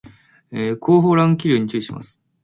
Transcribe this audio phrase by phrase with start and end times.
[0.79, 2.19] 後方乱気流に注意します